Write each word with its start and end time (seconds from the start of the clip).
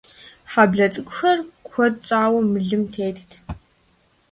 Хьэблэ 0.51 0.85
цӀыкӀухэр 0.93 1.39
куэд 1.67 1.95
щӀауэ 2.05 2.39
мылым 2.51 2.83
тетт. 2.93 3.31